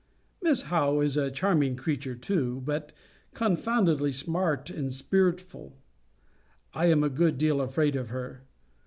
[0.41, 2.91] Miss Howe is a charming creature too; but
[3.35, 5.73] confoundedly smart and spiritful.
[6.73, 8.41] I am a good deal afraid of her.